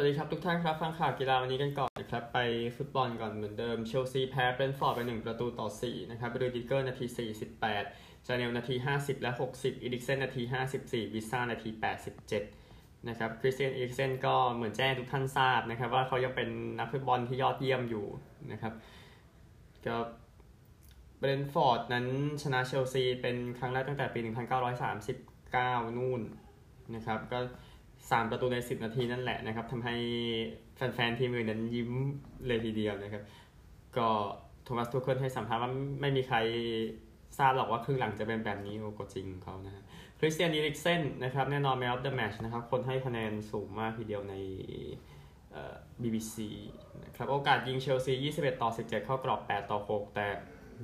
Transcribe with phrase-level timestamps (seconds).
[0.00, 2.38] วัสดีครับทุกท่านครับ ฟังข่าวกีฬาวันนี้กันก่อนนะครับ ไป
[2.76, 7.06] ฟุตบอลก่อนเหมือนเดิม เชลซีแพ้เบรนท์ฟอร์ดไป 1 ประตูต่อ 4 นะครับรูดิเกอร์นาที
[7.64, 10.42] 48 จาเนลนาที 50 และ 60 อีริกเซนนาที
[10.78, 11.70] 54 วิซ่านาที
[12.38, 18.06] 87 นะครับคริสเตียนอีริกเซนก็เหมือนแจ้งทุกท่านทราบนะครับ ว่าเขายังเป็นนักฟุตบอลที่ยอดเยี่ยมอยู่
[18.52, 18.72] นะครับ
[19.86, 19.96] ก็
[21.18, 22.06] เบรนท์ฟอร์ดนั้น
[22.42, 24.20] ชนะเชลซีเป็นครั้งแรกตั้งแต่ปี
[24.88, 26.20] 1939 นู่น
[26.94, 27.40] นะครับก็
[28.10, 29.94] สามประตูใน 10 นาทีนั่นแหละนะครับทำให้
[30.76, 31.90] แฟนๆทีมอื่นนั้นยิ้ม
[32.46, 33.22] เลยทีเดียวนะครับ
[33.96, 34.08] ก็
[34.64, 36.36] โทมัสทูเคิลให้สัมภาษณ์ว่าไม่มีใคร
[37.38, 39.82] ทราบหรอกว่าครึ่งหลังจะเป็นแบบนี้โอ้ก็จริงเขานะฮะ
[40.18, 44.34] คริสเตียนอีริกเซนนะครับแน่นอนแมวเดอะแมชนะครับ คนให้คะแนนสูงมากทีเดียวใน
[46.02, 46.36] BBC
[47.04, 50.26] นะครับโอกาสยิงเชลซี 21 ต่อ 17 เข้ากรอบ 8 ต่อ 6 แต่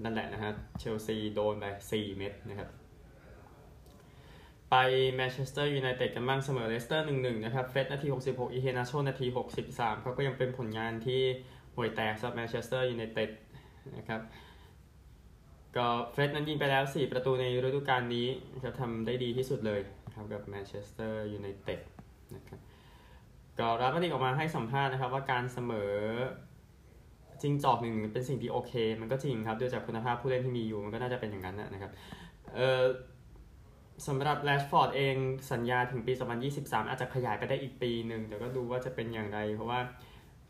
[0.03, 2.69] นั่นแหละนะฮะเชลซีโดนไป 4 เม็ดนะครับ
[4.77, 9.27] ไปแมนเชสเตอร์ยูไนเต็ดกันบ้างเสมอเลสเตอร์1-1นะครับเฟร็ดนาที 66 อีเฮนาโชนาที
[9.67, 11.23] 63เขาก็ยังเป็นผลงานที่
[11.75, 13.31] ห่วยแตกสำหรับแมนเชสเตอร์ยูไนเต็ด
[13.97, 14.21] นะครับ
[15.77, 19.81] ก็เฟร็ดนั้นยิงไปแล้ว 4 ประตูในฤดูกาลนี้นะครับทำได้ดีที่สุดเลย
[20.15, 21.81] ครับกับแมนเชสเตอร์ยูไนเต็ด
[22.35, 22.61] นะครับ
[23.59, 25.93] ก็รับมาดีออกมาให้สัมภาษณ์นะครับว่าการเสมอ
[27.43, 31.93] จิ้งจอกหนึ่งเป็นสิ่งที่โอเค มันก็จริงครับด้วยจากคุณภาพผู้เล่นที่มีอยู่มันก็น่าจะเป็นอย่างนั้นนะครับ
[32.57, 32.83] เอ่อ
[34.07, 35.17] สำหรับแรชฟอร์ดเอง
[35.53, 36.13] สัญญาถึงปี
[36.47, 39.81] 2023 อาจจะขยายไปได้อีกปีหนึ่งแต่ก็ดูว่าจะเป็นอย่างไร เพราะว่า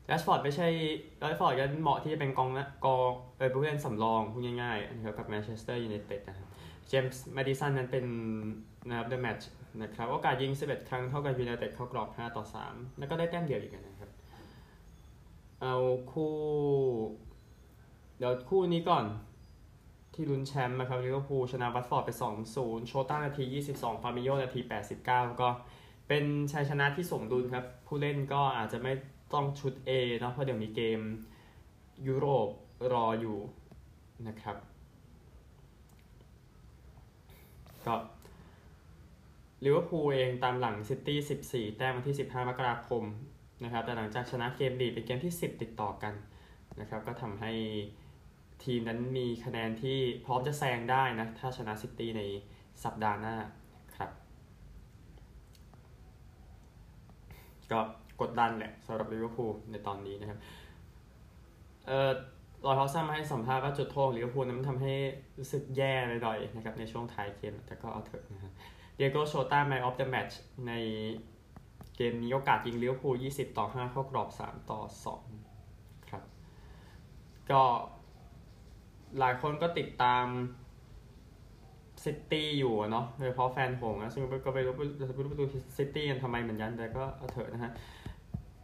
[0.07, 0.69] แรชฟอร์ดไม่ใช่
[1.21, 6.49] แรชฟอร์ดก็เหมาะที่จะเป็นกองนะกองเป็นผู้เล่นสำรองพูดง่ายๆนะครับกับแมนเชสเตอร์ยูไนเต็ดนะครับ
[6.89, 8.05] เจมส์แมดิสันนั้นเป็น
[8.89, 9.51] นะครับ the match
[9.83, 14.11] นะครับโอกาสยิง 11 ครั้งเท่ากับยูไนเต็ดเข้ากรอบ 5 ต่อ 3 แล้วก็ได้แต้มเดียวอีกนะครับ
[15.63, 15.75] เอา
[16.13, 16.35] คู่
[18.19, 19.05] เดี๋ยวคู่นี้ก่อน
[20.15, 22.11] ที่ลุ้นแชมป์นะครับลิเวอร์พูลชนะวัตฟอร์ดไป
[22.51, 23.45] 2-0 โชต้านาที
[23.77, 24.61] 22 ฟาบินโญนาที
[25.01, 25.49] 89 ก็
[26.09, 28.93] เป็นชัยชนะที่สมดุลครับ ผู้เล่นก็อาจจะไม่
[29.35, 31.01] ต้องชุด A เนาะเพราะเดี๋ยวมีเกม
[32.07, 32.49] ยุโรป
[32.93, 33.39] รออยู่
[34.29, 34.57] นะครับ
[37.87, 37.95] ก็
[39.65, 41.19] ลิเวอร์พูลเองตามหลังซิตี้
[41.49, 43.03] 14 แต้มวันที่ 15 มกราคม
[43.65, 46.15] นะครับแต่หลังจากชนะเกมนี้เป็นเกมที่ 10 ติดต่อกัน
[46.81, 47.53] นะครับ ก็ทำให้
[48.65, 52.23] ทีมนั้นมีคะแนนที่พร้อมจะแซงได้นะ ถ้าชนะซิตี้ใน
[52.85, 53.37] สัปดาห์หน้า
[53.97, 54.11] ครับ
[57.71, 57.81] ก็
[58.21, 60.39] กดดันแหละสำหรับลิเวอร์พูลในตอนนี้นะครับ
[61.87, 62.11] เอ่อ
[62.67, 64.95] รอยฮอดจ์สันมาให้สัมภาษณ์ว่าจุดโทษลิเวอร์พูลนั้นมันทำให้
[65.39, 68.53] รู้สึกแย่เลยดอยนะครับ ในช่วงท้ายเกม แต่ก็เอาเถอะนะครับ
[68.97, 70.73] ดิโอโกโชต้า man of the match ใน
[71.97, 74.81] เกมนี้โอกาสยิงลิเวอร์พูล20 ต่อ 5 เข้ากรอบ 3 ต่อ
[75.45, 76.23] 2 ครับ
[77.51, 77.63] ก็
[79.21, 80.27] หลายคนก็ติดตาม
[82.05, 84.83] ซิตี้อยู่เนาะโดยเฉพาะแฟนหงส์นะซึ่งก็ไปรู้ไป
[85.25, 85.45] รู้ไปดู
[85.79, 87.73] ซิตี้กันทำไมเหมือนกันแต่ก็เอาเถอะนะฮะ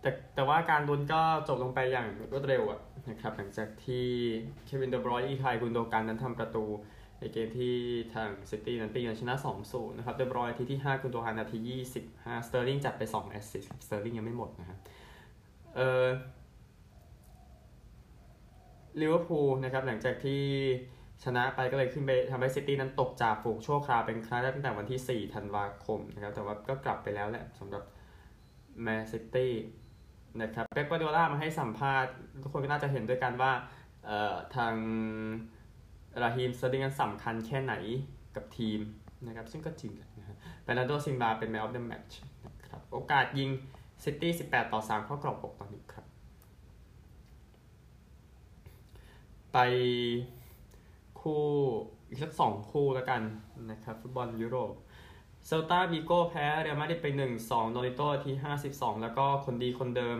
[0.03, 2.81] แต่แต่ว่าการลุ้นก็จบลงไปอย่างรวดเร็วอะ
[3.11, 4.07] นะครับหลังจากที่
[4.65, 6.65] เควินเดอบรอยน์อิลคายกุนโดกันนั้นทำประตู
[7.21, 7.77] ในเกมที่
[8.15, 9.35] ทางซิตี้นั้นไปเยือนชนะ
[9.67, 11.59] 2-0 นะครับ เดอบรอยน์นาทีที่ 5 กุนโดกันนาที
[11.99, 14.79] 25 สเตอร์ลิงจัดไป 2 assist สเตอร์ลิงยังไม่หมดนะครับ
[15.77, 16.05] เออ
[19.01, 20.43] ลิเวอร์พูลนะครับหลังจากที่
[21.25, 27.83] ชนะไปก็เลยขึ้นไปทำให้ซิตี้นั้นตกจ่าฝูงชั่วคราวเป็นครั้งแรกตั้งแต่วันที่ 4 ธันวาคมนะครับแต่ว่าก็กลับไปแล้วแหละสำหรับ
[28.83, 29.53] แมนซิตี้
[30.43, 32.13] นะครับเป๊ปกวาร์ดิโอลามาให้สัมภาษณ์
[32.43, 33.53] ทุกคนก็น่าจะเห็นด้วยกันว่า
[34.05, 34.75] เอ่อทาง
[36.23, 37.75] ราฮีมสเตอร์ลิงนั้นสำคัญแค่ไหน
[38.37, 38.81] กับทีม
[39.27, 43.51] นะครับซึ่งก็จริงนะครับแบร์นาร์โดซิลวาเป็น man of the match นะครับโอกาสยิง
[44.05, 46.05] ซิตี้ 18 ต่อ 3 เข้ากรอบ 6 ต่อ 1 ครับ
[49.53, 49.59] ไป
[51.21, 51.45] คู่
[52.09, 53.23] อีกสักสองคู่แล้วกัน
[53.71, 54.73] นะครับฟุตบอลยุโรป
[55.47, 57.07] เซลตาบีโก้แพ้เรอัลมาดริดไป
[57.41, 58.35] 1-2โนลิโตที่
[58.69, 60.17] 52 แล้วก็คนดีคนเดิม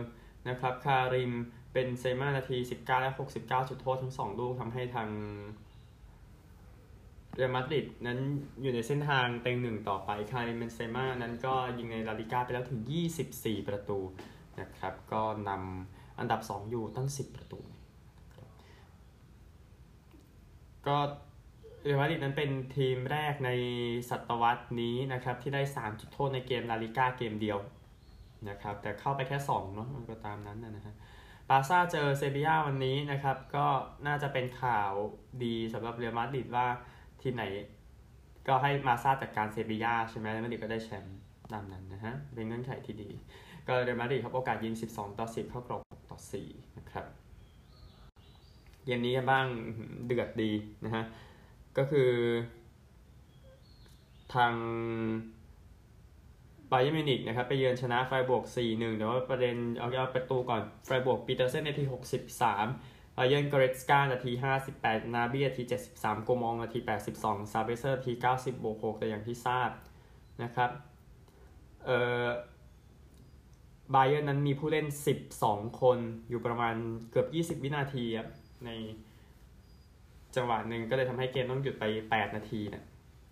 [0.49, 1.33] นะครับคาริม
[1.73, 5.09] เบนเซมานาที 19 และ 69 จุดโทษทั้ง 2 ลูกทำให้ทาง
[7.35, 8.19] เรอัลมาดริดนั้น
[8.61, 12.81] อยู่ในเส้นทางเต็งหนึ่งต่อไปคาริมเบนเซมานั้นก็ยิงในลาลิก้าไปแล้วถึง
[13.23, 13.99] 24 ประตู
[14.59, 17.59] นะครับ ก็นำอันดับ 2 อยู่ตั้ง 10 ประตู
[20.87, 20.97] ก็
[21.83, 23.51] เรอัลมาดริดนั้นเป็นทีมแรกใน
[24.09, 27.59] ศตวรรษนี้นะครับ ที่ได้ 3 จุดโทษในเกมลาลิก้าเกมเดียว
[28.49, 30.95] นะครับ แต่เข้าไปแค่ 2 เนาะก็ตามนั้นนะฮะ
[31.49, 33.65] บาซ่าเจอเซบีย่าวันนี้นะครับ ก็
[34.07, 34.91] น่าจะเป็นข่าว
[35.43, 36.67] ดีสำหรับเรอัลมาดริดว่า
[37.21, 37.43] ทีมไหน
[38.47, 41.17] ก็ให้มาซาจัดการเซบีย่าใช่ไหมแล้วมาดริดก็ได้แชมป์
[41.53, 43.09] ตามนั้นนะฮะเป็นเงื่อนไขที่ดี
[43.67, 46.17] ก็เรอัลมาดริดครับโอกาสยิง 12 ต่อ 10 เข้ากรอบต่อ
[46.47, 47.05] 4 นะครับ
[48.85, 49.45] เกมนี้กันบ้าง
[50.05, 50.51] เดือดดี
[50.85, 51.03] นะฮะ
[51.77, 52.11] ก็คือ
[54.33, 54.53] ทาง
[56.71, 64.31] บาเยิร์นมิวนิกนะครับไปเยือนชนะไฟร์บวร์ก 4-1 เดี๋ยวว่าประเด็นเอาเอาประตูก่อนไฟร์บวร์กปีเตอร์เซนนาที 63บาเยิร์นโกเร็ตซ์กานาที
[64.73, 65.63] 58 นาบรีนาที
[65.93, 66.79] 73 โกมังนาที
[67.15, 69.69] 82 ซาบิตเซอร์นาที 90บวก6แต่อย่างที่ทราบ
[70.43, 70.69] นะครับ
[71.85, 72.27] เอ่อ
[73.93, 74.87] บาเยอร์นั้นมีผู้เล่น
[75.33, 75.97] 12 คน
[76.29, 76.75] อยู่ประมาณ
[77.11, 77.25] เกือ
[77.55, 78.29] บ 20 วินาทีครับ
[78.65, 78.69] ใน
[80.35, 82.77] จังหวะหนึ่งก็เลยทำให้เกมต้องหยุดไป 8 นาทีน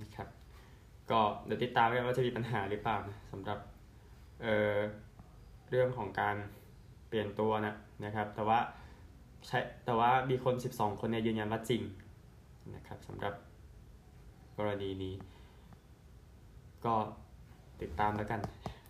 [0.06, 0.28] ะครับ
[1.12, 3.60] ก็เดี๋ยวติดตามกันว่าจะมีปัญหาหรือเปล่านะสำหรับ
[4.42, 6.36] เเรื่องของการ
[7.08, 8.60] เปลี่ยนตัวนะนะครับ แต่ว่า
[9.48, 11.81] ใช้แต่ว่ามีคน 12 คนเนี่ยยืนยันว่าจริง
[12.76, 13.34] นะครับสำหรับ
[14.58, 15.16] กรณีนี้
[16.86, 16.96] ก็
[17.81, 18.42] ติดตามแล้วกัน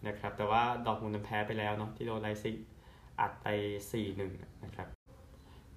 [0.08, 2.56] นะครับ แต่ว่าดอร์ทมุนด์แพ้ไปแล้วเนาะที่โดนไลป์ซิก
[3.20, 3.48] อัดไป
[4.08, 4.99] 4-1 นะครับ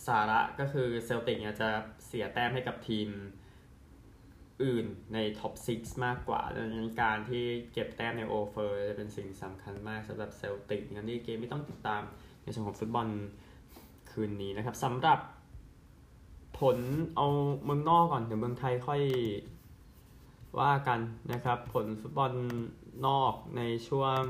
[0.08, 1.70] สาระก็คือเซลติกเนี่ยจะ
[2.08, 3.08] เสียแต้มให้กับทีม
[4.64, 12.02] อื่นใน top 6มากกว่าดังนั้นการที่เก็บแต้มในโอลด์เฟิร์มจะเป็นสิ่งสำคัญมากสำหรับเซลติกงั้นนี่เกมไม่ต้องติดตาม
[12.44, 13.08] ในส่วนของฟุตบอล
[14.12, 15.20] คืนนี้นะครับสำหรับ
[16.60, 16.78] ผล
[17.16, 17.28] เอา
[17.64, 19.02] เมืองนอกก่อนเดี๋ยวเมืองไทยค่อย
[20.60, 21.00] ว่ากัน
[21.32, 22.34] นะครับ ผลฟุตบอล
[23.08, 24.22] นอกในช่วง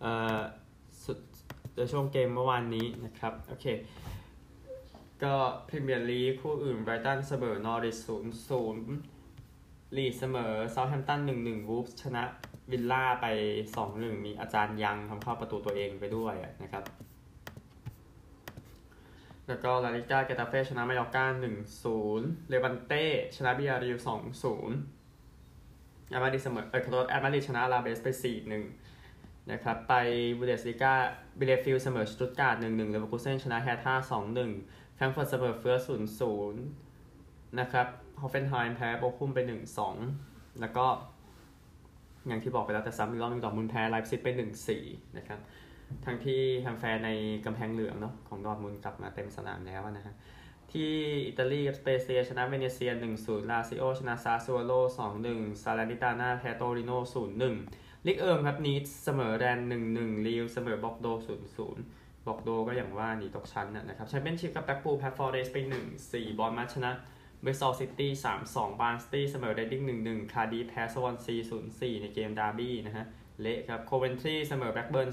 [0.00, 0.40] เอ่อ
[1.04, 1.18] สุด
[1.76, 3.66] ในช่วงเกมเมื่อวานนี้นะครับ โอเค
[5.24, 5.34] ก็
[5.68, 8.84] พรีเมียร์ลีกคู่อื่นไบรตันเสมอนนอริชศูนย์ศูนย์
[9.96, 12.24] ลีดส์เสมอเซาท์แฮมป์ตันหนึ่งหนึ่งวูล์ฟส์ชนะ
[12.70, 13.26] วิลล่าไป
[13.76, 16.84] สองหนึ่งมีอาจารย์ยังทำเข้าประตูตัวเองไปด้วยนะครับ
[19.48, 23.04] แล้วก็ลาลิก้าเกตาเฟ่ชนะมายอร์ก้าหนึ่งศูนย์เลวันเต้
[23.36, 24.76] ชนะบิยาร์เรอัลสองศูนย์
[26.10, 28.64] แอตมาดริดเสมอเออขอโทษแอตมาดริดชนะอลาเบสไปสี่หนึ่ง
[29.50, 29.94] นะครับไป
[30.38, 30.92] บุนเดสลีกา
[31.38, 34.50] บีเลเฟลด์เสมอสตุตการ์ดหนึ่งหนึ่งเลเวอร์คูเซนชนะแฮร์ธ่าสองหนึ่ง
[34.98, 36.62] แฟรงก์เฟิร์ตเสมอเฟือร์ธศูนย์ศูนย์
[37.60, 37.86] นะครับ
[38.20, 39.96] ฮอฟเฟนไฮม์แพ้โบคุมไปหนึ่งสอง
[40.60, 40.86] แล้วก็
[42.26, 44.84] อย่างที่บอกไปแล้วแต่ซ้ำอีกรอบนึงดอร์ทมุนด์แพ้ไลป์ซิกไปหนึ่งสี่
[45.16, 45.40] นะครับ
[46.04, 47.10] ทั้งที่ทางแฟนใน
[47.44, 50.14] กำแพงเหลืองเนาะของดอร์ทมุนด์กลับมาเต็มสนามแล้วนะฮะ
[50.72, 50.92] ที่
[51.28, 52.90] อิตาลีกับสเปเซียชนะเวเนเซีย
[53.20, 54.72] 1-0 ลาซิโอ ชนะซาซัวโล
[55.18, 56.92] 2-1 ซาลานิตานาแพ้โตริโน
[57.50, 59.58] 0-1 ลิกเอิร์มครับนีสเสมอแรน
[59.92, 61.06] 1-1ลีลเสมอบอร์กโดซ์
[61.58, 61.97] 0-0
[62.28, 65.56] บอร์กโดซ์ก็อย่างว่าหนีตกชั้นนะครับแชมเปี้ยนชิพกับแบล็กพูลแพ้ฟอเรสต์ไป
[65.98, 66.92] 1-4บอร์นมัธชนะ
[67.42, 68.10] บริสตอลซิตี้
[68.46, 71.34] 3-2บาร์นสลีย์เสมอเรดดิ้ง1-1คาร์ดิฟฟ์แพ้สวอนซี
[71.68, 73.04] 0-4ในเกมดาร์บี้นะฮะ
[73.40, 75.10] เละครับโคเวนทรีเสมอแบล็กเบิร์น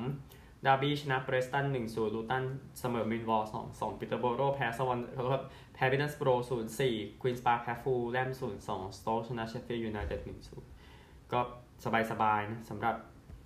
[0.00, 2.44] 2-2ดาร์บี้ชนะเพรสตัน1-0ลูตัน
[2.80, 5.38] เสมอมิลล์วอลล์2-2ปิเตอร์โบโรแพ้สวอนเขาก็
[5.74, 6.28] แพ้มิดเดิลสโบรห์
[6.76, 10.20] 0-4ควีนส์ปาร์แพ้ฟูแล่ม0-2สองสโต๊คชนะเชฟฟิลด์ยูไนเต็ด
[10.76, 11.40] 1-0ก็
[12.10, 12.96] สบายๆนะสำหรับ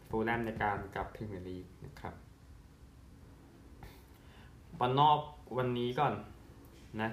[0.09, 2.26] ฟูแล่มในการกลับพรีเมียร์ลีกนะครับ
[4.79, 5.19] บอลนอก
[5.59, 6.13] วันนี้ก่อน
[7.03, 7.11] นะ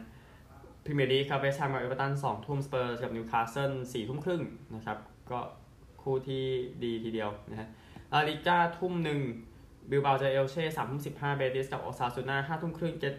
[0.83, 4.41] พรีเมียร์ลีกครับเวสต์แฮมกับเอเวอร์ตันสองทุ่มสเปอร์กับนิวคาสเซิลสี่ทุ่มครึ่ง
[4.75, 4.97] นะครับ
[5.31, 5.39] ก็
[6.01, 6.43] คู่ที่
[6.83, 7.67] ดีทีเดียวนะฮะ
[8.13, 9.19] ลาลิก้าทุ่มหนึ่ง
[9.89, 13.15] บิลเบาเจอเอลเช่สามทุ่มสิบห้าเบติสกับโอซาซูน่าห้าทุ่มครึ่งเกต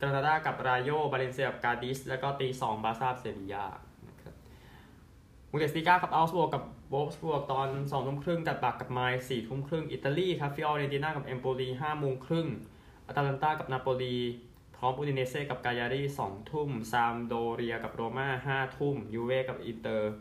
[0.00, 3.64] กรานาดากับราโยบาเลนเซียกับกาดิส แล้วก็ตีสองบาซ่าเซบียา
[4.08, 4.34] นะครับ
[5.50, 12.46] บุนเดสลีกากับเอาก์สบวร์กกับโวล์ฟสบวร์กตอนสองทุ่มครึ่งกลัดบัคกับไมนซ์สี่ทุ่มครึ่งอิตาลีครับฟิออเรนติน่ากับเอมโปลีห้าโมงครึ่ง
[13.06, 14.16] อาตาลันตากับนาโปลี
[14.76, 20.14] พร้อมอูดิเนเซ่กับกายารีสองทุ่มซามโดเรียกับโรม่าห้าทุ่มยูเว่กับอินเตอร์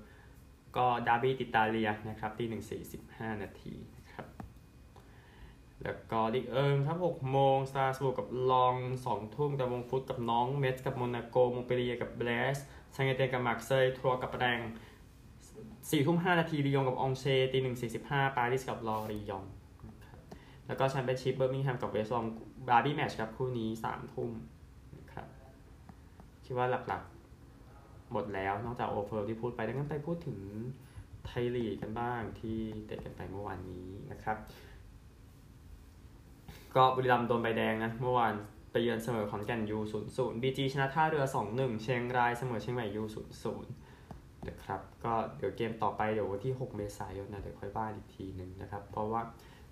[0.77, 4.25] ก็ดาร์บี้ติตาเลียนะครับตีหนึ่งสี่สิบห้านาทีนะครับ
[5.83, 8.75] แล้วก็ลีกเอิงครับ6โมงสตาร์สบูกับลอง
[9.05, 12.57] 2ทุ่มกับวงฟุตกับน้องเมสกับโมนาโกมงเปรียกับเบลส
[12.95, 14.59] ซังเกเตนกับมาร์กเซย์ทัวร์กับแรง
[15.33, 19.45] 4ทุ่ม5นาทีลียงกับองเชตี1 45ปารีสกับลอรียอง
[20.67, 22.25] แล้วก็แชมเปี้ยนชิพเบอร์มิงแฮมกับเวสต์บรอม
[22.67, 24.31] derby match ครับคู่นี้3ทุ่ม
[24.97, 25.27] นะครับ
[26.45, 30.39] คิดว่าหลักๆ หมดแล้วนอกจากโอลด์เฟิร์มที่พูดไปดังนั้นไปพูดถึง
[31.25, 34.37] ไทยลีกกันบ้างที่เตะกันไปเมื่อวานนี้นะครับ
[36.75, 38.33] ก็บุรีรัมย์โดนใบแดงนะเมื่อวาน
[38.71, 43.71] ไปเยือนเสมอขอนแก่นยูศูนย์ศูนย์บีจีชนะท่าเรือสองหนึ่งเชียงรายเสมอเชียงใหม่ยูศูนย์ศูนย์
[44.47, 49.21] นะครับ ก็เดี๋ยวเกมต่อไปเดี๋ยววันที่ 6 เมษายนนะเดี๋ยวค่อยว่าอีกทีหนึ่งนะครับ เพราะว่า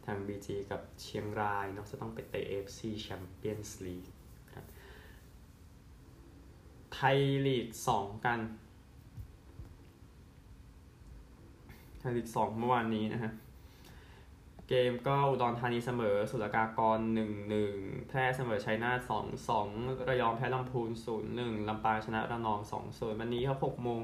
[0.05, 4.10] ทาง BG กับเชียงรายเนาะจะต้องไปเตะ AFC Champions League
[4.55, 4.65] ครับ
[6.93, 7.67] ไทยลีก
[7.98, 8.39] 2กัน
[12.00, 13.34] ไทยลีก2เมื่อวานนี้นะฮะ
[14.67, 17.00] เกมก็อุดรธานีเสมอ สุรกากร
[17.53, 19.12] 1-1 แพร่เสมอชัยนาท
[19.60, 20.89] 2-2 ระยองแพ้ลำพูน
[21.29, 24.01] 0-1 ลำปางชนะระนอง 2-0 วันนี้ครับ6โมง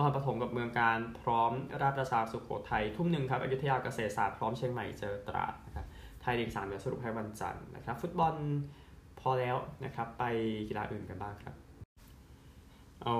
[0.00, 1.52] นครปฐมกับเมืองการพร้อม
[1.82, 5.86] ราชประชาสุโขทัยทุ่มหนึ่งครับอยุธยาเกษตรศาสตร์พร้อมเชียงใหม่เจอตราดนะครับ
[6.20, 8.34] ไทยลีกสามเดี๋ยวสรุปให้วันจันทร์นะครับ ฟุตบอล
[9.20, 10.24] พอแล้วนะครับ ไป
[10.68, 11.54] กีฬาอื่นกันบ้างครับ
[13.04, 13.16] เอา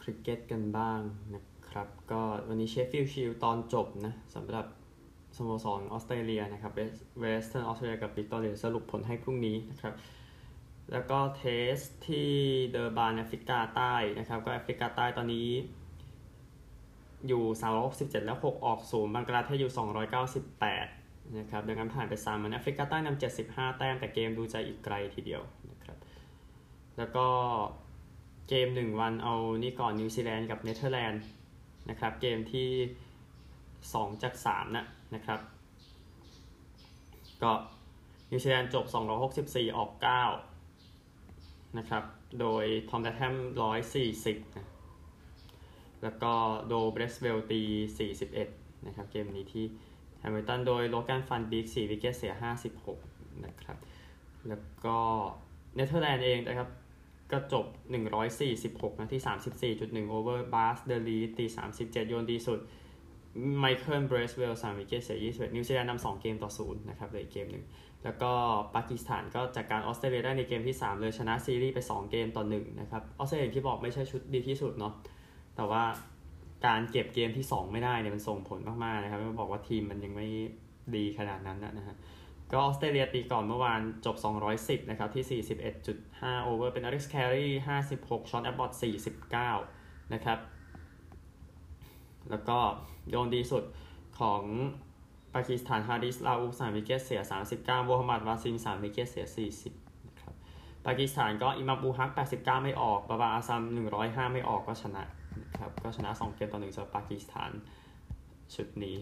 [0.00, 1.00] คริกเก็ตกันบ้าง
[1.34, 4.66] นะครับ ก็วันนี้เชฟฟิลด์ชิลด์ตอนจบนะสำหรับ
[5.36, 6.72] สโมสรออสเตรเลียนะครับ
[7.20, 9.94] เวสเทิร์นออสเตรเลียกับวิกตอเรียสรุปผลให้พรุ่งนี้นะครับ
[10.92, 11.76] แล้วก็ test
[12.06, 12.30] ที่
[12.72, 15.48] เดอร์บานแอฟริกาใต้นะครับ ก็แอฟริกาใต้ตอนนี้
[17.28, 17.42] อยู่
[17.84, 19.72] 367แล้ว 6 ออกศูนย์บังกลาเทศอยู่
[20.72, 25.96] 298 นะครับดังนั้นผ่านไป3วันแอฟริกาใต้นำ75 แต้มแต่เกมดูใจอีกไกลทีเดียวนะครับ
[26.98, 27.26] แล้วก็
[28.48, 31.22] เกม 1 วันเอานี่ก่อนนิวซีแลนด์กับเนเธอร์แลนด์
[31.90, 32.70] นะครับเกมที่
[33.44, 35.40] 2 จาก3นะนะครับ
[37.42, 37.52] ก็
[38.30, 38.84] นิวซีแลนด์จบ
[39.30, 39.90] 264 ออก
[40.64, 42.04] 9 นะครับ
[42.40, 43.34] โดยทอมลาแธม
[43.96, 44.66] 140นะ
[46.02, 46.32] แล้วก็
[46.66, 47.60] โดเบรสเวลตี
[48.22, 49.64] 41 นะครับ เกมนี้ที่
[50.20, 52.34] แฮมิลตันโดยโลแกนฟานบีค 4 wicket เสีย
[52.88, 53.78] 56 นะครับ
[54.48, 54.98] แล้วก็
[55.74, 56.68] เนเธอร์แลนด์เองนะครับ
[57.32, 57.66] ก็จบ
[58.32, 61.46] 146 นะที่ 34.1 over บาสเดลีดตี
[61.78, 62.60] 37 โยนดีสุด
[63.58, 67.64] ไมเคิลเบรสเวล3 wicket เสีย21นิวซีแลนด์นำ2เกมต่อ0นะครับเลยเกมหนึ่ง
[68.04, 68.32] แล้วก็
[68.74, 74.92] ปากีสถานก็จากการออสเตรเลียได้ในเกมที่ 3 เลยชนะซีรีส์ไป 2 เกมต่อ1นะครับ ออสเตรเลียที่บอกไม่ใช่ชุดดีที่สุดเนาะ
[75.56, 75.84] แต่ว่า
[76.66, 80.28] การเก็บเกมที่ 2 ไม่ได้เนี่ยมันส่งผลมากๆนะครับบอกว่าทีมมันยังไม่
[80.96, 81.96] ดีขนาดนั้นนะฮะ
[82.50, 84.16] ก็ออสเตรเลียตีก่อนเมื่อวานจบ
[84.52, 85.42] 210 นะครับ ที่
[85.94, 87.48] 41.5 over เป็นอเล็กซ์แครี
[87.88, 88.72] 56ฌอนแอบบอตต์
[89.42, 90.38] 49 นะครับ
[92.30, 92.58] แล้วก็
[93.10, 93.64] โยนดีสุด
[94.18, 94.42] ของ
[95.34, 97.22] ปากีสถานฮาริสราอูฟ 3 wicket เสีย
[97.54, 99.26] 39โมฮัมหมัดวาซิม3 wicket เสีย
[99.64, 100.34] 40นะครับ
[100.86, 103.62] ปากีสถานก็อิมัมอุลฮัก 89 ไม่ออกบาบาอาซัม
[103.98, 105.02] 105 ไม่ออกก็ชนะ
[105.58, 107.50] ครับก็ชนะ 2 เกมต่อหนึ่งสำหรับปากีสถาน
[108.54, 108.96] ชุดนี้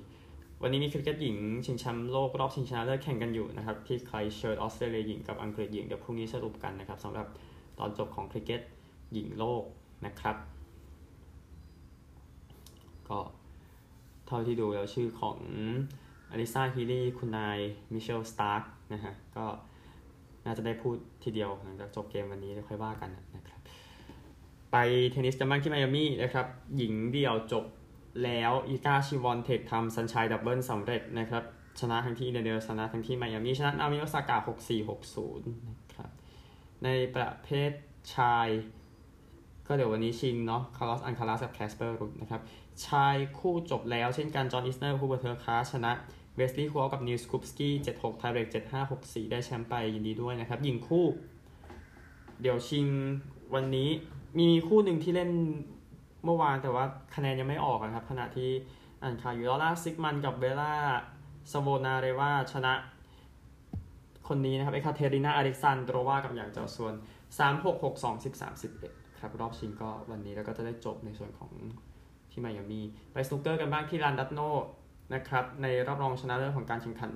[0.63, 7.27] วันนี้มีคริกเก็ตหญิง ชิงแชมป์โลกรอบชิงชนะเลิศแข่งกันอยู่นะครับ ที่ไครสต์เชิร์ชออสเตรเลียหญิงกับอังกฤษหญิงเดี๋ยวพรุ่งนี้สรุปกันนะครับสำหรับ
[7.79, 8.63] ตอนจบของคริกเก็ต
[9.13, 9.63] หญิงโลก
[10.07, 10.37] นะครับ
[13.09, 13.19] ก็
[14.27, 15.39] เท่าที่ดูแล้วชื่อของ
[16.31, 17.59] อลิสซาฮีลี่คุณนาย
[17.93, 19.47] มิเชลสตาร์กนะฮะก็
[20.45, 23.60] น่าจะได้พูดทีเดียวหลังจากจบเกมวันนี้แล้วค่อยว่ากันนะครับ
[24.73, 24.77] ไป
[25.11, 26.47] เทนนิสกันบ้างที่ไมอามี่นะครับ
[26.77, 27.65] หญิงเดี่ยวจบ
[28.25, 31.43] แล้วอีกาชวีออนเทคทำ Sunshine Double สำเร็จนะครับ
[31.81, 34.37] ชนะทั้งที่อินเดียนชนะทั้งที่ไมอามี่ชนะนามิโอซากะ
[35.01, 36.11] 6460นะครับ
[36.85, 37.71] ในประเภท
[38.15, 38.49] ชาย
[39.67, 42.41] ก็เดี๋ยววันนี้ชิงเนาะคาร์ลอสอัลคาราซกับแคสเปอร์รุดนะครับ
[42.87, 45.93] ชายคู่จบแล้วเช่นกันจอห์นอิสเนอร์ฮูเบิร์ตเฮอร์คัซชนะ
[46.37, 48.49] เวสลีย์คูลฮอฟกับนีลสคูปสกี้76ไทเบรก
[48.91, 51.07] 7564 ได้แชมป์ไปยินดีด้วยนะครับยิงคู่
[52.41, 52.87] เดี๋ยวชิง
[53.55, 53.91] วันนี้
[54.39, 55.31] มีคู่หนึ่งที่เล่น
[56.25, 56.85] เมื่อวานแต่ว่า
[57.15, 58.51] คะแนนยังไม่ออกนะครับ ขณะที่
[59.03, 60.75] อ่านข่าวอยู่ลอร่าซีกมุนด์กับเวร่า
[61.53, 62.73] สโวนาเรว่าชนะ
[64.29, 66.95] คนนี้นะครับเอคาเทรินาอเล็กซานโดรวากับหยางเจ้าเซวียน
[67.39, 71.51] 3 6 6 2 10 31 ครับรอบชิงก็วันนี้แล้วก็จะได้จบในส่วนของ
[72.31, 72.81] ที่ไมอามี
[73.13, 74.41] ไปสนุกเกอร์กันบ้างที่ลานดัตโน
[75.15, 77.13] นะครับในรอบรองชนะเลิศของการแข่งขัน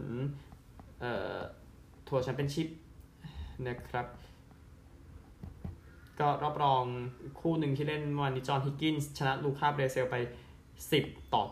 [2.08, 2.68] Tour Championship
[3.68, 4.06] นะครับ
[6.21, 6.85] ก็รอบรอง
[7.40, 10.16] คู่หนึ่งที่เล่นวันนี้จอห์นฮิกกินส์ชนะลูคาเบรเซลไป
[10.75, 11.42] 10 ต่อ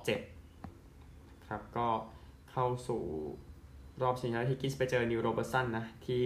[0.70, 1.88] 7 ครับ ก็
[2.52, 3.02] เข้าสู่
[4.02, 6.24] รอบชิงชนะฮิกกินส์ไปเจอนีลโรเบิร์ตสันนะ ที่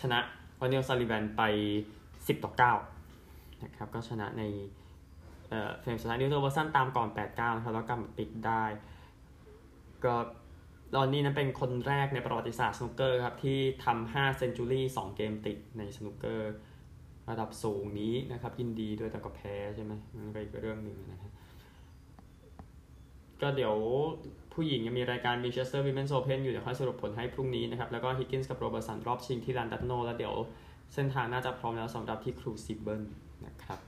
[0.00, 0.18] ชนะ
[0.60, 1.42] รอนนี่โอซัลลิแวนไป
[1.96, 2.52] 10 ต่อ
[3.08, 4.42] 9 นะครับ ก็ชนะใน
[5.80, 8.64] frame สุดท้ายนีลโรเบิร์ตสันตามก่อน 8-9 นะครับ แล้วกลับปิดได้
[10.04, 10.14] ก็
[10.94, 16.54] รอนนี่นั้นเป็นคนแรกในประวัติศาสตร์สนุกเกอร์ครับ ที่ทำ5 century 2เกมติดในสนุกเกอร์
[17.30, 21.32] ระดับสูงนี้นะครับ ยินดีด้วยแต่ก็แพ้ใช่ไหมมันก็อีกเรื่องหนึ่งนะฮะ
[23.42, 23.74] ก็เดี๋ยว
[24.54, 30.34] ผู้หญิงยังมีรายการ Manchester Women's Open อยู่ เดี๋ยวค่อยสรุปผลให้พรุ่งนี้นะครับ แล้วก็ฮิกกินส์กับโรเบิร์ตสันรอบชิงที่ลานดัตโน แล้วเดี๋ยว
[30.94, 33.02] เส้นทางน่าจะพร้อมแล้วสำหรับที่ครูซิเบิล
[33.46, 33.80] นะครับ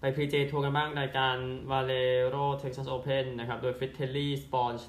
[0.00, 1.36] ไป PGA Tour กันบ้างรายการ
[1.70, 4.84] Valero Texas Open นะครับ โดยฟริตเทลลี่สปอนสเ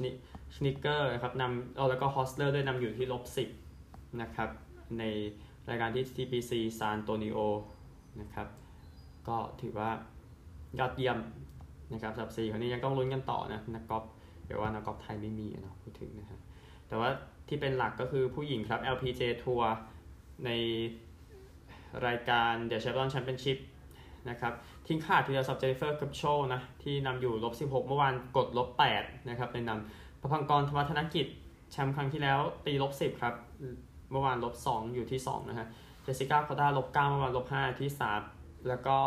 [0.66, 3.50] นเดเกอร์นะครับนำแล้วก็ฮอสเลอร์ด้วยนำอยู่ที่ลบสิบ
[4.22, 4.50] นะครับ
[5.00, 5.04] ใน
[5.70, 7.38] รายการที่ TPC ซานโตนิโอ
[8.22, 8.48] นะครับ
[9.28, 9.90] ก็ถือว่า
[10.80, 11.18] ยอดเยี่ยม
[11.94, 14.04] นะครับสำหรับสี่คนนี้ยังต้องลุ้นกันต่อนะนักกอล์ฟ
[14.46, 16.40] เดี๋ยวว่านักกอล์ฟไทยไม่มีเนาะพูดถึงนะฮะ
[16.88, 17.10] แต่ว่า
[17.48, 19.70] ที่เป็นหลักก็คือผู้หญิงครับ LPG ทัวร์
[20.46, 20.50] ใน
[22.08, 23.58] รายการ The Chevron Championship
[24.30, 24.54] นะครับ
[24.92, 31.26] ทิ้งขาดทีเดียวสำหรับเจนนิเฟอร์คัปโชนะที่นำอยู่ลบ 16 เมื่อวานกดลบ 8 นะครับเป็นนำปภังกรธวัชธนกิจ
[31.72, 33.34] แชมป์ครั้งที่แล้วตีลบ 10 ครับ
[34.12, 35.68] เมื่อวานลบ 2 อยู่ที่ 2 นะฮะ
[36.04, 37.90] เจสสิก้าคอร์ด้าลบ 9 เมื่อวานลบ 5 ที่
[38.28, 38.98] 3 แล้วก็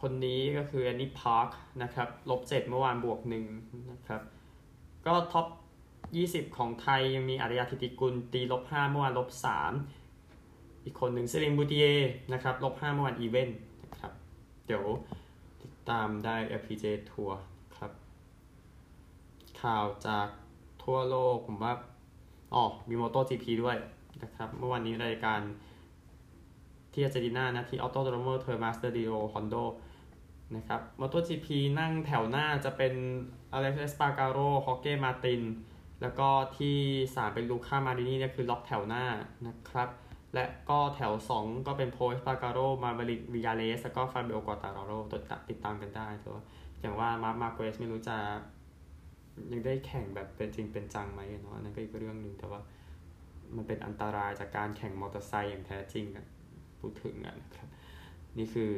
[0.00, 1.48] คนนี้ก็คือแอนนี่พาร์ค
[1.82, 3.20] นะครับลบ 7 เมื่อวานบวก
[3.54, 4.22] 1 นะครับ
[5.06, 5.46] ก็ top
[6.00, 9.28] 20 ของไทยยังมีอาฒยาฐิติกุลตีลบ 5 เมื่อวานลบ
[10.06, 11.84] 3 อีกคนหนึ่งเซลีนบูติเยร์
[12.32, 13.58] นะครับลบ 5 เมื่อวานอีเวนต์
[14.70, 14.90] เดี๋ยว
[15.62, 17.38] ติดตามได้ LPGA ทัวร์
[17.76, 17.92] ครับ
[19.62, 20.28] ข่าวจาก
[20.84, 21.72] ทั่วโลกผมว่า
[22.54, 23.76] อ๋อมี MotoGP ด้วย
[24.22, 25.40] นะครับ เมื่อวันนี้รายการ
[26.92, 29.54] ที่อาร์เจนตินานะที่ออโตโดรโมเทอร์มาสเตอร์ดิโอฮอนโด
[30.56, 32.92] นะครับ MotoGP นั่งแถวหน้าจะเป็น
[33.52, 35.42] อเลชเอสปาร์กาโรฮอร์เก้มาร์ติน
[36.02, 39.04] แล้วก็ที่ 3 เป็นลูก้ามารินี่เนี่ยคือล็อกแถวหน้า
[39.46, 39.88] นะครับ
[40.34, 46.38] และก็แถว 2 ก็เป็นโพลเอสปาร์กาโรมาเวริกบิญาเลสแล้วก็ฟาบิโอกวาร์ตาราโรติดติดตามกันได้ตัว
[46.80, 48.16] อย่างว่ามาร์กมาร์เกซไม่รู้จะ
[49.52, 52.60] ยังได้แข่งแบบเป็นจริงเป็นจังไหมเนาะอันนั้นก็อีกเรื่องหนึ่งแต่ว่า
[53.56, 56.26] มันเป็นอันตรายจากการแข่งมอเตอร์ไซค์อย่างแท้จริงอะ
[56.80, 57.68] พูดถึงอะนะครับ
[58.38, 58.72] นี่คือ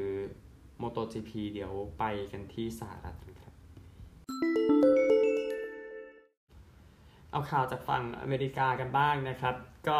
[0.82, 3.54] MotoGP เดี๋ยวไปกันที่สหรัฐครับ
[7.30, 9.54] เอาข่าวจากฝั่งอเมริกากันบ้างนะครับ
[9.88, 9.98] ก็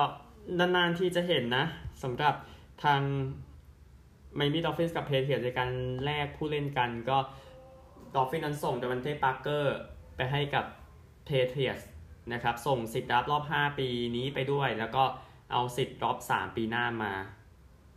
[0.59, 1.65] นานๆที่จะเห็นนะ
[2.03, 2.35] สำหรับ
[2.85, 3.01] ทาง
[4.37, 5.71] Miami Dolphins กับ Patriots ในการ
[6.05, 7.19] แลกผู้เล่นกันก็
[8.15, 9.75] Dolphins นั้นส่ง DeVante Parker
[10.17, 10.65] ไปให้กับ
[11.27, 11.81] Patriots
[12.33, 15.05] นะครับ ส่งสิทธิ์รับรอบ 5 ปีนี้ไปด้วย แล้วก็
[15.53, 17.13] เอาสิทธิ์รอบ 3 ปีหน้ามา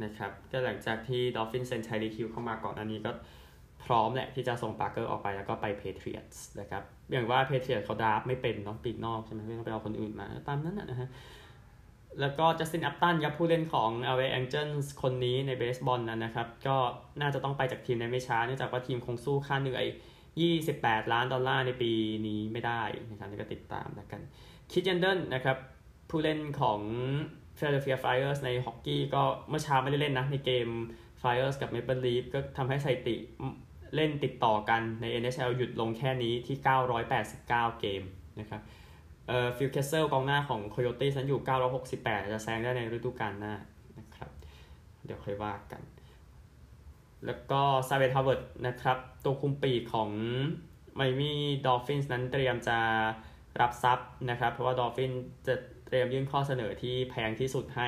[0.04, 3.12] นะครับก็หลังจากที่ Dolphins เซ็น Tyreek Hill เข้ามาก่อนอันนี้ก็
[3.86, 11.10] พร้อมแหละที่จะส่ง Parker ออกไปแล้วก็ไป Patriots นะครับอย่างว่า Patriots เขา draft ไม่เป็นเนาะปีกนอกใช่ไหมไม่ต้องไปเอาคนอื่นมาตามนั้นนะฮะ
[12.21, 16.78] แล้วก็ Justin Upton ครับผู้เล่นของ LA Angels คนนี้ในเบสบอลนะนะครับ ก็
[17.21, 19.86] น่าจะต้องไปจากทีมในไม่ช้าเนื่องจากว่าทีมคงสู้ค่าเหนื่อย
[20.49, 21.91] 28 ล้านดอลลาร์ในปี
[22.28, 24.21] นี้ไม่ได้นะครับนี่ก็ติดตามกัน
[24.72, 25.58] Keith Yandle นะครับ
[26.10, 26.80] ผู้เล่นของ
[27.58, 30.67] Philadelphia Flyers ในฮอกกี้ก็เมื่อเช้าไม่ได้เล่นนะ ในเกม
[31.21, 33.15] Flyers กับ Maple Leafs ก็ทำให้สถิติ
[33.95, 36.58] เล่นติดต่อกันใน NHL หยุดลงแค่นี้ที่
[37.04, 38.01] 989 เกม
[38.39, 38.62] นะครับ
[39.28, 41.42] เอ่อฟิลเคสเซลกองหน้าของ Coyote นั้นอยู่
[41.86, 43.54] 968 จะแซงได้ในฤดูกาลหน้า
[44.00, 44.30] นะครับ
[45.06, 45.82] เดี๋ยวค่อยว่ากัน
[47.26, 50.10] แล้วก็ Xavien Howard นะครับ ตัวคุมปีกของ
[50.96, 52.78] Miami Dolphins นั้นเตรียมจะ
[53.62, 55.12] รับทรัพย์นะครับ เพราะว่า Dolphins
[55.48, 57.88] จะเตรียมยื่นข้อเสนอที่แพงที่สุดให้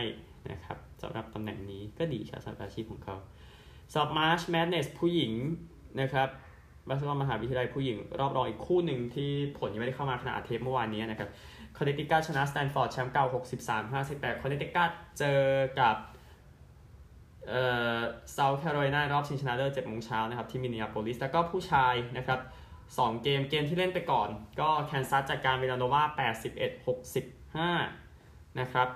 [0.52, 3.15] นะครับสำหรับตำแหน่งนี้ก็ดีครับสำหรับอาชีพของเขา
[3.93, 5.34] สรุป March Madness ผู้หญิง
[6.02, 6.30] นะครับ
[6.88, 11.30] บาสเกตมหาวิทยาลัยผู้หญิง รอบรองอีกคู่หนึ่งที่ผลยังไม่ได้เข้ามาขณะเทปเมื่อวานนี้นะครับ
[11.77, 15.41] Connecticut ชนะสแตนฟอร์ดแชมป์เก่า 63 58 Connecticut เจอ
[15.80, 15.95] กับ
[17.47, 17.63] เอ่
[17.95, 17.97] อ
[18.34, 22.39] South Carolina รอบชิงชนะเลิศ7โมงเช้านะครับที่ Minneapolis แล้วก็ผู้ชายนะครับ
[22.82, 26.03] 2เกมเกมที่เล่นไปก่อน ก็ Kansas จัดการ Villanova
[26.45, 26.88] 81
[27.36, 28.89] 65 นะครับ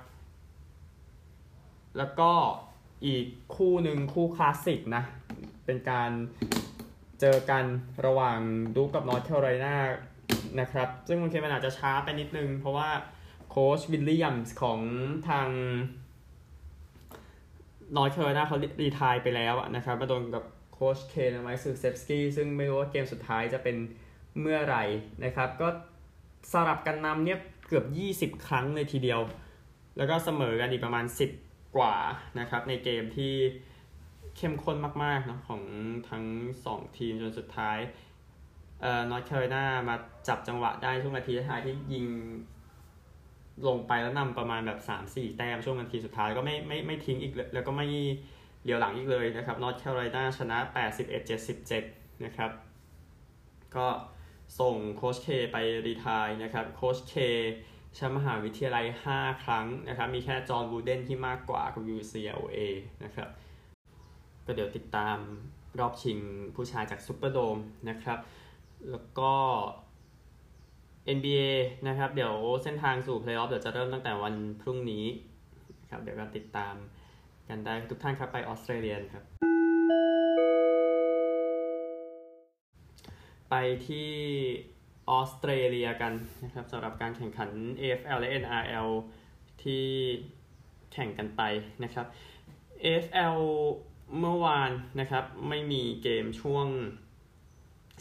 [1.98, 2.32] แล้วก็
[3.06, 3.26] อีก
[3.56, 5.04] คู่หนึ่งคู่คลาสสิกนะ
[5.66, 6.12] เป็นการ
[7.22, 7.66] เจอกัน
[8.06, 8.40] ระหว่าง
[8.76, 9.76] Duke กับ North Carolina
[10.60, 12.90] นะครับ ซึ่งบางทีมันอาจจะช้าไปนิดนึง เพราะว่า
[13.50, 14.80] โค้ช Williams ของ
[15.30, 15.48] ทาง
[17.96, 23.78] North Carolina เขา retire ไปแล้วนะครับ มาโดนกับโค้ช Krzyzewski ซึ่งไม่รู้ว่าเกมสุดท้ายจะเป็น
[24.40, 24.84] เมื่อไหร่
[25.24, 25.68] นะครับ ก็
[26.52, 27.86] สลับกันนำเนี่ยเกือบ
[28.36, 29.20] 20 ครั้งเลยทีเดียว
[29.98, 31.06] แล้วก็เสมอกันอีกประมาณ
[31.42, 31.96] 10 กว่า
[32.40, 33.34] นะครับในเกมที่
[34.38, 35.62] เข้มข้นมากๆเนาะของ
[36.10, 36.26] ทั้ง
[36.66, 37.78] 2 ทีมจนสุดท้าย
[38.82, 39.96] เอ่อ North Carolina มา
[40.28, 42.06] จับจังหวะได้ช่วงนาทีท้ายที่ยิง
[43.68, 47.88] ลงไปแล้วนำประมาณแบบ 3-4 แต้มช่วงนาทีสุดท้ายก็ไม่ไม่ไม่ทิ้งอีกแล้วก็ไม่
[48.64, 50.58] เหลียวหลังอีกเลยนะครับ North Carolina ชนะ
[51.42, 52.52] 81-77 นะครับ
[53.76, 53.88] ก็
[54.60, 57.16] ส่งโค้ช K ไป retire นะครับโค้ช K
[57.96, 62.58] แชมป์มหาวิทยาลัย 5 ครั้งนะครับ มีแค่ John Wooden ที่มากกว่ากับ UCLA
[63.04, 63.30] นะครับ
[64.46, 65.18] ก็เดี๋ยวติดตาม
[65.80, 66.18] รอบชิง
[66.56, 67.58] ผู้ชายจาก Superdome
[67.90, 68.20] นะครับ
[68.92, 69.34] แล้วก็
[71.18, 71.52] NBA
[71.88, 75.06] นะครับ เดี๋ยวเส้นทางสู่เพลย์ออฟเดี๋ยวจะเริ่มตั้งแต่วันพรุ่งนี้
[75.90, 76.76] ครับเดี๋ยวก็ติดตาม
[77.50, 79.24] กันได้ทุกท่านครับไปออสเตรเลียครับ
[83.50, 83.56] ไป
[83.88, 84.12] ที่
[85.10, 87.50] ออสเตรเลียกันนะครับสำหรับการแข่งขัน
[87.80, 88.90] AFL และ NRL
[89.64, 89.86] ที่
[90.94, 91.42] แข่งกันไป
[91.84, 92.06] นะครับ
[92.84, 93.38] AFL
[94.20, 96.68] เมื่อวานนะครับไม่มีเกมช่วง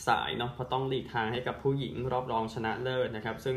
[0.09, 3.57] สายเนาะเพราะต้องหลีกทางให้กับผู้หญิงรอบรองชนะเลิศนะครับ ซึ่ง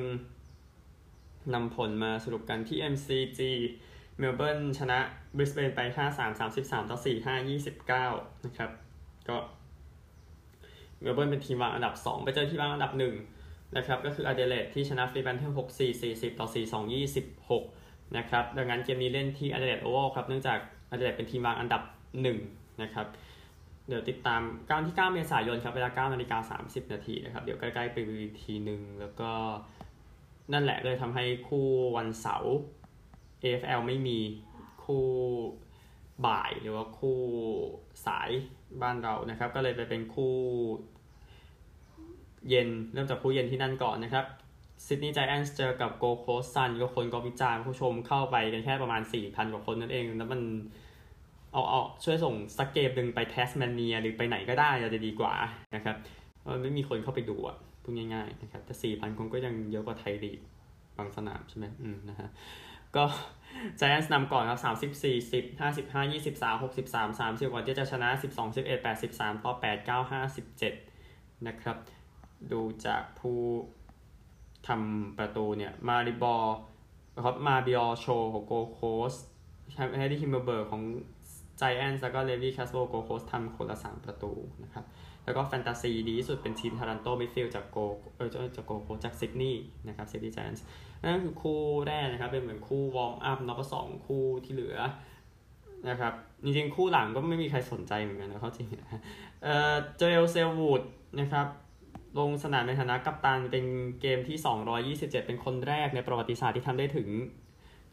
[1.54, 3.40] นำผลมาสรุปกันที่ MCG
[4.18, 5.00] เมลเบิร์นชนะ
[5.36, 5.80] บริสเบนไป
[6.12, 7.38] 5-3 33 ต่อ 4-5
[7.92, 8.72] 29 นะครับ
[9.30, 9.38] ก็
[11.02, 12.94] เมลเบิร์นเป็นทีมวางอันดับ 2 ไปเจอทีมวางอันดับ
[13.36, 16.92] 1 นะครับ ก็คือ Adelaide ที่ชนะ Fremantle 6-4 40 ต่อ 4-2
[17.50, 20.60] 26 นะครับ ดังนั้นเกมนี้เล่นที่ Adelaide Oval ครับ เนื่องจาก
[20.92, 21.82] Adelaide เป็นทีมวางอันดับ
[22.22, 23.08] 1นะครับ
[23.88, 29.32] เดี๋ยวติดตามกันที่ 9 เมษายนครับเวลา9นาฬิกา30 นาทีนะครับเดี๋ยวใกล้ๆไปอีกทีหนึ่งแล้วก็
[30.54, 31.66] นั่นแหละเลยทำให้คู่
[31.98, 32.54] วันเสาร์
[33.42, 34.20] AFL ไม่มี
[34.84, 35.06] คู่
[36.26, 37.20] บ่ายหรือว่าคู่
[38.06, 38.30] สาย
[38.82, 40.34] บ้านเรานะครับ ก็เลยไปเป็นคู่
[42.50, 44.26] เย็นเริ่มจากคู่เย็นที่นั่นก่อนนะครับ
[44.86, 50.42] Sydney Giants เจอกับ Gold Coast Suns ก็คนก็วิจารณ์ผู้ชมเข้าไปกันแค่ประมาณ 4,000 กว่าคนนั่นเอง แล้วมัน
[51.54, 55.34] เอาเอาช่วยส่งสักเกมหนึ่งไป Tasmania หรือไปไหนก็ได้จะดีกว่า
[55.76, 55.96] นะครับ
[56.48, 60.40] มันไม่มีคนเข้าไปดูอะพูดง่ายๆนะครับแต่4,000คนก็ยังเยอะกว่าไทยลีก
[60.98, 62.30] บางสนามใช่ไหมอืมนะฮะ
[62.96, 63.06] ก็
[63.80, 70.36] จ i แอนส์นำก่อนครับ30 40 55 23 63 30ก่อนที่จะชนะ12 11 83ต่อ8 9 5
[70.80, 71.78] 17นะครับ
[72.52, 73.40] ดูจากผู้
[74.68, 76.46] ทำประตูเนี่ย มาริบอล
[77.26, 78.80] ครับมาบิออโชของโกโค
[79.12, 79.14] ส
[79.76, 80.82] แฮร์รี่ฮิมเบอร์เบิร์ของ
[81.62, 84.32] จแอนส์แล้วก็เลวี่แคสโบโกโคสทำคนละ 3 ประตู
[84.64, 84.86] นะครับ
[85.26, 87.78] แล้วก็แฟนตาซีดีที่สุดเป็นทีมทารันโตมิดฟิลจากโก
[88.16, 90.66] เออจาก Gold Coast จาก Sydney นะครับ Sydney Giants
[91.02, 94.78] นั่นคือคู่แรกนะครับ เป็นเหมือนคู่วอร์มอัพแล้วก็สองคู่ที่เหลือ
[95.90, 96.14] นะครับ
[96.44, 99.02] จริงๆ คู่หลังก็ไม่มีใครสนใจเหมือนกันนะเขาจริงนะ
[99.44, 100.82] เอ่อ Joel Selwood
[101.20, 101.48] นะครับ
[102.20, 103.66] ลงสนามในฐานะกัปตันเป็น
[104.02, 104.38] เกมที่
[105.00, 107.08] 227 เป็นคนแรกในประวัติศาสตร์ที่ทำได้ถึง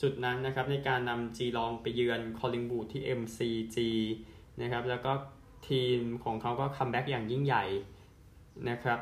[0.02, 3.76] จุดนั้นนะครับในการนำ Geelong ไปเยือน Collingwood ที่ MCG
[4.62, 5.12] นะครับแล้วก็
[5.68, 7.64] ทีมของเขาก็คัมแบ็กอย่างยิ่งใหญ่
[8.70, 8.98] นะครับ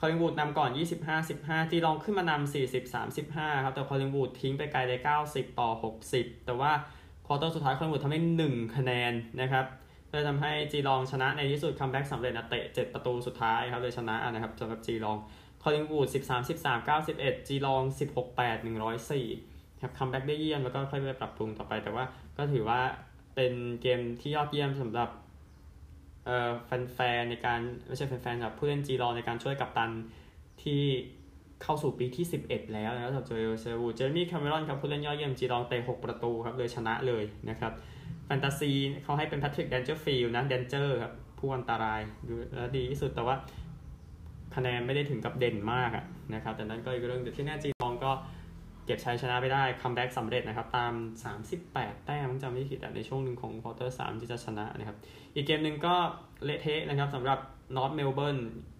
[0.00, 0.70] Collingwood นำก่อน
[1.20, 2.52] 25-15 Geelong ขึ้นมานำ
[3.04, 5.70] 40-35 ครับแต่ Collingwood ทิ้งไปไกลเลย90 ต่อ
[6.08, 6.72] 60 แต่ว่า
[7.26, 9.64] ควอเตอร์สุดท้าย Collingwood ทำได้ 1 คะแนนนะครับ
[10.10, 15.16] เลยทำให้ Geelong ชนะในที่สุดคัมแบ็กสำเร็จนะเตะ 7 ประตูสุดท้ายครับเลยชนะนะครับสำหรับ Geelong
[15.62, 16.08] Collingwood
[16.52, 17.82] 13-13 91 Geelong
[18.26, 19.51] 16-8 104
[19.98, 22.04] คัมแบ็กได้เยี่ยมแล้วก็ค่อยไปปรับปรุงต่อไป แต่ว่า
[22.36, 22.80] ก็ถือว่า
[23.34, 25.08] เป็นเกมที่ยอดเยี่ยมสำหรับ
[26.24, 26.50] เอ่อ
[26.94, 29.90] แฟนๆในการไม่ใช่แฟนๆครับผู้เล่นจีลองในการช่วยกัปตัน
[30.62, 30.82] ที่
[31.62, 37.72] เข้าสู่ปีที่ 11 แล้วนะครับสำหรับโจเอลเซลวูดเจเรมี่คาเมรอนครับผู้เล่นยอดเยี่ยมจีลองเตะ6ประตูครับเลยชนะเลยนะครับ
[38.24, 38.70] แฟนตาซี
[39.02, 43.36] เขาให้เป็นแพทริกแดนเจอร์ฟิลด์นะแดนเจอร์ครับผู้อันตรายดูแลดีที่สุดแต่ว่า
[44.56, 45.90] คะแนนไม่ได้ถึงกับเด่นมาก
[46.34, 48.12] นะครับแต่นั้นก็อีกเรื่องแต่ที่แน่จีลองก็
[48.86, 50.92] เก็บชัยชนะไปได้ comeback สำเร็จนะครับ ตาม
[51.48, 54.96] 38 แต้มจำไม่ผิดในช่วงหนึ่งของ quarter 3ที่จะชนะนะครับ
[55.34, 55.94] อีกเกมหนึ่งก็
[56.44, 57.38] เละเทะนะครับสำหรับ
[57.76, 58.38] นอตเมลเบิร์น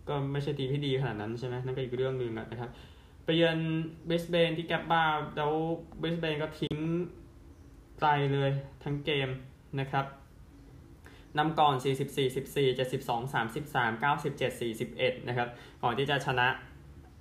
[0.08, 2.70] ก็ไม่ใช่ทีมที่ดีขนาดนั้นใช่ไหมนั่นก็อีกเรื่องหนึ่งนะครับ
[3.24, 3.58] ไปเยือน
[4.06, 5.04] บริสเบนที่แกบบ้า
[5.36, 6.76] แล้วบริสเบนก็ทิ้ง
[7.98, 8.50] ไกลเลย
[8.84, 9.28] ทั้งเกม
[9.80, 10.06] นะครับ
[11.38, 11.86] นำก่อน 44
[12.36, 14.40] 14 72 33 97
[14.80, 15.48] 41 นะครับ
[15.82, 16.48] ก่อนที่จะชนะ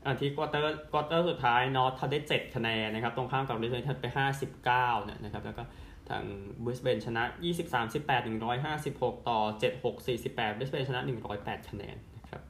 [0.06, 4.64] อันที่ quarter quarter สุดท้ายนอตเขาได้ 7 คะแนนนะครับ ตรงข้ามกับบริสเบนไป 59
[5.06, 5.64] เนี่ยนะครับ แล้วก็
[6.10, 6.24] ทาง
[6.64, 7.24] บริสเบนชนะ
[7.64, 8.26] 23 18
[8.72, 9.40] 156 ต่อ
[9.72, 11.02] 76 48บริสเบนชนะ
[11.36, 12.42] 108 คะแนนนะครับ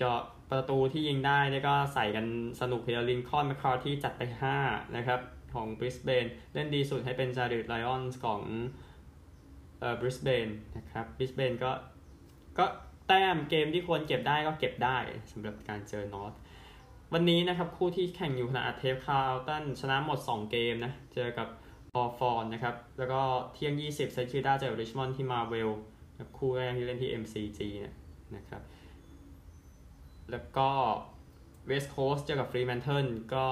[0.00, 0.12] ก็
[0.50, 2.26] ประตูที่ยิงได้นี่ก็ใส่กัน
[2.60, 4.22] สนุกเพียลินคอนแมคคาร์ที่จัดไป
[4.60, 5.20] 5 นะครับ
[5.54, 8.40] ของบริสเบนเล่นดีสุดให้เป็นจาริดไลออนส์ของ
[9.80, 11.70] เอ่อบริสเบนนะครับบริสเบนก็
[12.58, 12.64] ก็
[13.06, 14.96] แต้มเกมที่ควรเก็บได้ก็เก็บได้
[15.32, 16.32] สำหรับการเจอนอต
[17.12, 21.48] วันนี้นะครับคู่ที่แข่งอยู่ขณะอัดเทปคาร์ลตันชนะหมด 2 เกมนะ เจอกับ
[21.94, 23.20] ฮอว์ธอร์นนะครับ แล้วก็
[23.52, 25.70] เที่ยง 20เซนต์คิลดาเจอริชมอนด์ที่มาเวล
[26.38, 27.94] คู่แรกที่เล่นที่ MCG เนี่ย
[28.36, 28.62] นะครับ
[30.30, 30.68] แล้วก็
[31.66, 33.46] เวสต์โคสเจอกับฟรีแมนเทิลก็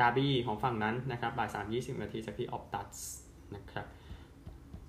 [0.00, 2.98] ดาร์บี้ของฝั่งนั้นนะครับบ่าย3 20นาทีจากที่ออปตัส
[3.54, 3.86] นะครับ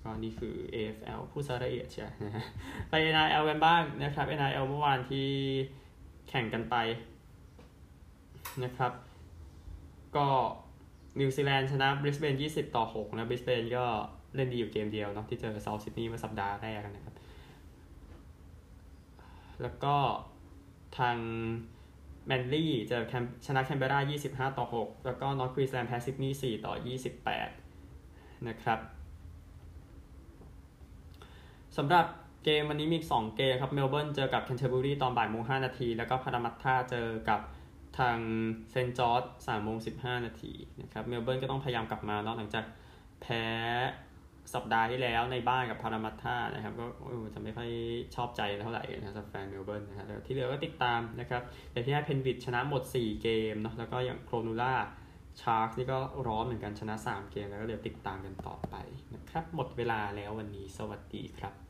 [0.02, 2.44] ก็นี่คือ AFL ผู้ซะละเอียดใช่นะฮะ
[2.88, 5.26] ไป NRL กันบ้างนะครับ NRL เมื่อวานที่
[6.28, 6.76] แข่งกันไป
[8.64, 8.92] นะครับ
[10.16, 10.26] ก็
[11.20, 13.84] นิวซีแลนด์ชนะบริสเบน20 ต่อ 6 นะบริสเบนก็
[14.34, 17.14] เล่นดีอยู่เกมเดียวเนาะที่เจอเซาท์ซิดนีย์เมื่อสัปดาห์แรกนะครับ
[19.62, 19.96] แล้วก็
[20.98, 21.16] ทาง
[22.26, 23.02] แมนลี่เจอ
[23.46, 24.00] ชนะแคนเบรา
[24.50, 26.74] 25 ต่อ 6 แล้วก็นอร์ทควีนสแลนด์แพ้ซิดนีย์4ต่อ
[27.40, 28.78] 28 นะครับ
[31.82, 32.06] สำหรับ
[32.44, 37.40] เกมวันนี้มี2เกมครับเมลเบิร์นเจอกับแคนเทอร์บอรี่ตอนบ่ายโมง5นาที แล้วก็พารามัตท่าเจอกับ
[37.98, 38.18] ทาง
[38.70, 42.64] เซนจอร์ด3โมง15นาทีนะครับเมลเบิร์นก็ต้องพยายามกลับมาเนาะหลังจาก
[43.22, 43.44] แพ้
[44.54, 46.86] สัปดาห์ที่แล้วในบ้านกับพารามัตท่านะครับก็
[47.34, 47.70] จะไม่ค่อย
[48.14, 54.74] ชอบใจเท่าไหร่นะสำหรับแฟนเมลเบิร์นนะครับที่เหลือก็ติดตามนะครับอย่างที่ให้เพนวิดชนะหมด 4 เกมเนาะแล้วก็อย่างโครนูล่า
[55.42, 58.74] ชาร์กนี่ก็ร้อนเหมือนกันชนะ 3 เกมแล้วก็เดี๋ยวติดตามกันต่อไป
[59.14, 61.69] นะครับหมดเวลาแล้ววันนี้สวัสดีครับ